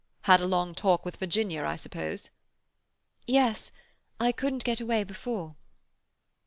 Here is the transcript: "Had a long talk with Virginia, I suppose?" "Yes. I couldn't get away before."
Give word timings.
"Had 0.21 0.41
a 0.41 0.47
long 0.47 0.73
talk 0.73 1.05
with 1.05 1.17
Virginia, 1.17 1.63
I 1.63 1.75
suppose?" 1.75 2.31
"Yes. 3.27 3.71
I 4.19 4.31
couldn't 4.31 4.63
get 4.63 4.79
away 4.81 5.03
before." 5.03 5.55